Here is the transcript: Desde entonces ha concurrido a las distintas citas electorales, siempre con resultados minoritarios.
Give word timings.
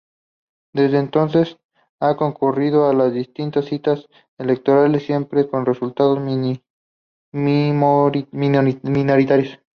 Desde 0.73 0.97
entonces 0.97 1.59
ha 1.99 2.15
concurrido 2.17 2.89
a 2.89 2.93
las 2.95 3.13
distintas 3.13 3.65
citas 3.65 4.07
electorales, 4.39 5.03
siempre 5.03 5.47
con 5.47 5.63
resultados 5.63 6.19
minoritarios. 7.31 9.59